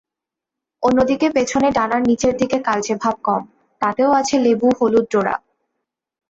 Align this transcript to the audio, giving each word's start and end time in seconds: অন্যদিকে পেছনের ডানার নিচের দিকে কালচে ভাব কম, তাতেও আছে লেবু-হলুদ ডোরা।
অন্যদিকে 0.83 1.27
পেছনের 1.29 1.71
ডানার 1.73 2.01
নিচের 2.01 2.33
দিকে 2.37 2.57
কালচে 2.59 2.93
ভাব 2.95 3.15
কম, 3.23 3.41
তাতেও 3.81 4.09
আছে 4.11 4.35
লেবু-হলুদ 4.39 5.05
ডোরা। 5.11 5.35